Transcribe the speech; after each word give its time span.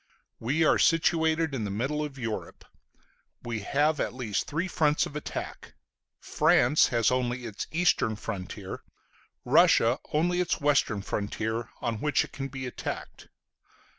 We 0.39 0.63
are 0.63 0.79
situated 0.79 1.53
in 1.53 1.63
the 1.63 1.69
middle 1.69 2.03
of 2.03 2.17
Europe. 2.17 2.65
We 3.43 3.59
have 3.59 3.99
at 3.99 4.15
least 4.15 4.47
three 4.47 4.67
fronts 4.67 5.05
of 5.05 5.15
attack. 5.15 5.75
France 6.19 6.87
has 6.87 7.11
only 7.11 7.45
its 7.45 7.67
eastern 7.71 8.15
frontier, 8.15 8.81
Russia 9.45 9.99
only 10.11 10.41
its 10.41 10.59
western 10.59 11.03
frontier, 11.03 11.69
on 11.81 12.01
which 12.01 12.23
it 12.23 12.31
can 12.31 12.47
be 12.47 12.65
attacked. 12.65 13.27